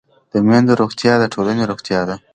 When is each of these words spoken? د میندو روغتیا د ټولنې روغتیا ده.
د 0.31 0.33
میندو 0.47 0.73
روغتیا 0.81 1.13
د 1.19 1.23
ټولنې 1.33 1.63
روغتیا 1.71 2.01
ده. 2.09 2.15